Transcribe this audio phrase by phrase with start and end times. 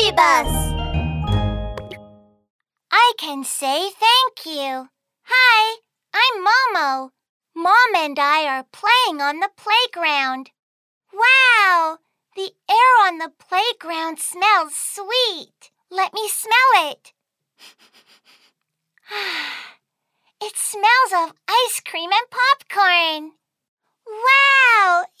[0.00, 0.72] Baby Bus.
[2.90, 4.88] I can say thank you.
[5.24, 5.76] Hi,
[6.14, 7.10] I'm Momo.
[7.54, 10.52] Mom and I are playing on the playground.
[11.12, 11.98] Wow,
[12.34, 15.70] the air on the playground smells sweet.
[15.90, 17.12] Let me smell it.
[20.42, 23.32] it smells of ice cream and popcorn.
[24.06, 25.04] Wow!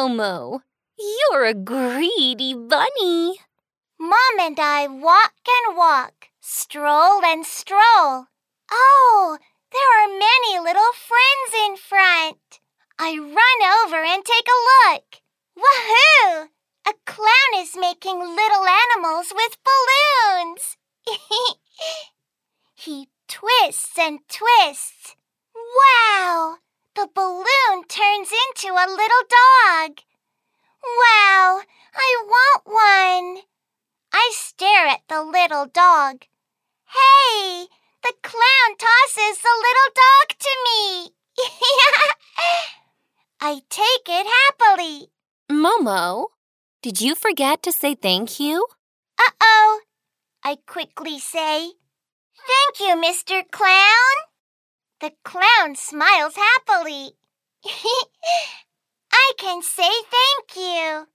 [0.00, 0.60] Momo,
[0.98, 3.38] you're a greedy bunny.
[3.98, 8.24] Mom and I walk and walk, stroll and stroll.
[8.72, 9.38] Oh,
[9.70, 12.60] there are many little friends in front.
[12.98, 15.20] I run over and take a look.
[15.58, 16.48] Woohoo!
[16.88, 20.78] A clown is making little animals with balloons.
[22.74, 25.14] he twists and twists.
[25.54, 26.56] Wow!
[27.00, 30.02] The balloon turns into a little dog.
[30.84, 31.62] Wow!
[31.94, 33.42] I want one.
[34.12, 36.26] I stare at the little dog.
[36.84, 37.68] Hey!
[38.02, 41.14] The clown tosses the little dog to me.
[43.40, 45.10] I take it happily.
[45.50, 46.26] Momo,
[46.82, 48.66] did you forget to say thank you?
[49.18, 49.80] Uh oh.
[50.44, 51.72] I quickly say,
[52.46, 53.42] Thank you, Mr.
[53.50, 54.29] Clown.
[55.00, 57.12] The clown smiles happily.
[59.10, 61.06] I can say thank you.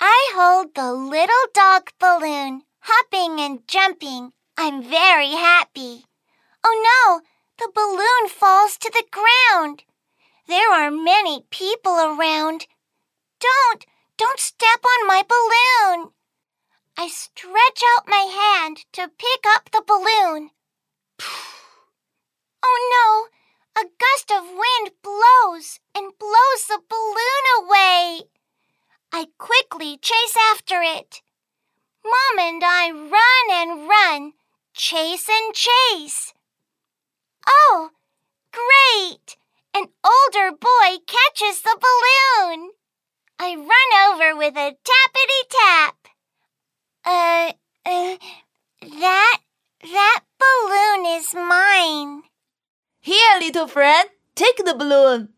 [0.00, 4.32] I hold the little dog balloon, hopping and jumping.
[4.56, 6.06] I'm very happy.
[6.64, 7.20] Oh no,
[7.58, 9.84] the balloon falls to the ground.
[10.48, 12.66] There are many people around.
[13.38, 13.84] Don't,
[14.16, 16.12] don't step on my balloon.
[16.96, 20.52] I stretch out my hand to pick up the balloon.
[22.66, 23.82] Oh no!
[23.82, 28.22] A gust of wind blows and blows the balloon away.
[29.12, 31.20] I quickly chase after it.
[32.04, 34.32] Mom and I run and run,
[34.72, 36.32] chase and chase.
[37.46, 37.90] Oh,
[38.50, 39.36] great!
[39.74, 42.70] An older boy catches the balloon.
[43.38, 45.96] I run over with a tappity tap.
[47.04, 47.52] Uh,
[47.84, 48.16] uh,
[48.80, 49.38] that,
[49.82, 52.22] that balloon is mine.
[53.00, 55.28] Here, little friend, take the balloon.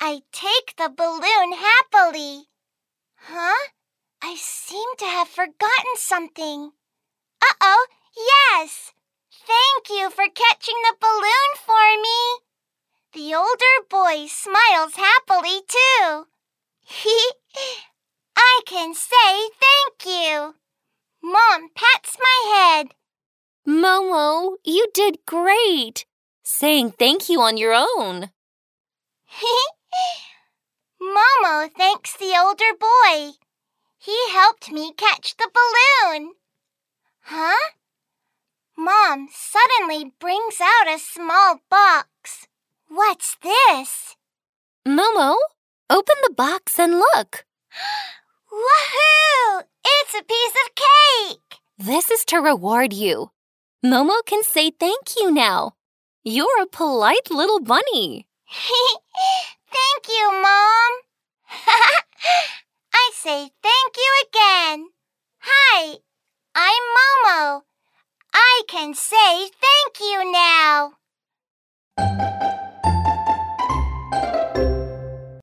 [0.00, 2.48] I take the balloon happily.
[3.16, 3.68] Huh?
[4.22, 6.72] I seem to have forgotten something.
[7.42, 8.92] Uh oh, yes!
[9.30, 12.20] Thank you for catching the balloon for me.
[13.12, 16.26] The older boy smiles happily too.
[16.80, 17.30] He
[18.36, 20.54] I can say thank you.
[21.22, 22.94] Mom pats my head.
[23.68, 26.06] Momo, you did great.
[26.46, 28.28] Saying thank you on your own.
[31.02, 33.32] Momo thanks the older boy.
[33.98, 36.34] He helped me catch the balloon.
[37.22, 37.70] Huh?
[38.76, 42.46] Mom suddenly brings out a small box.
[42.88, 44.16] What's this?
[44.86, 45.36] Momo,
[45.88, 47.46] open the box and look.
[48.52, 49.62] Woohoo!
[49.82, 51.60] It's a piece of cake!
[51.78, 53.30] This is to reward you.
[53.82, 55.76] Momo can say thank you now.
[56.26, 58.26] You're a polite little bunny.
[59.70, 60.92] thank you, Mom.
[62.94, 64.88] I say thank you again.
[65.40, 65.98] Hi,
[66.54, 67.62] I'm Momo.
[68.32, 70.94] I can say thank you now.